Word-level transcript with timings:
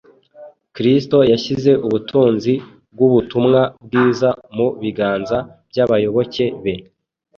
Kristo 0.75 1.17
yashyize 1.31 1.71
ubutunzi 1.85 2.53
bw’ubutumwa 2.93 3.61
bwiza 3.85 4.29
mu 4.55 4.67
biganza 4.81 5.37
by’abayoboke 5.69 6.45
be 6.63 6.73